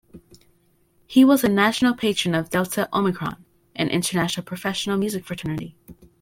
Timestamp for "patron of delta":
1.93-2.89